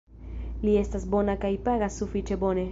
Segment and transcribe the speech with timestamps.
[0.63, 2.69] Li estas bona kaj pagas sufiĉe bone.